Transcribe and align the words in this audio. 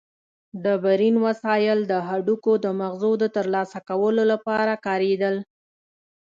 ډبرین 0.63 1.15
وسایل 1.25 1.79
د 1.91 1.93
هډوکو 2.07 2.51
د 2.65 2.65
مغزو 2.79 3.11
د 3.21 3.23
ترلاسه 3.35 3.79
کولو 3.89 4.23
لپاره 4.31 4.73
کارېدل. 4.85 5.35